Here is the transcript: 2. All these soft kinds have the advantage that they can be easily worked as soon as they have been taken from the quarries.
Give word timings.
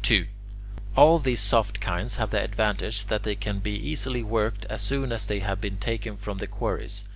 2. 0.00 0.26
All 0.96 1.18
these 1.18 1.38
soft 1.38 1.80
kinds 1.82 2.16
have 2.16 2.30
the 2.30 2.42
advantage 2.42 3.04
that 3.08 3.24
they 3.24 3.34
can 3.34 3.58
be 3.58 3.72
easily 3.74 4.22
worked 4.22 4.64
as 4.70 4.80
soon 4.80 5.12
as 5.12 5.26
they 5.26 5.40
have 5.40 5.60
been 5.60 5.76
taken 5.76 6.16
from 6.16 6.38
the 6.38 6.46
quarries. 6.46 7.06